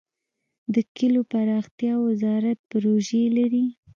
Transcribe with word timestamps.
د 0.73 0.75
کلیو 0.95 1.23
پراختیا 1.31 1.93
وزارت 2.05 2.57
پروژې 2.69 3.23
لري؟ 3.37 3.65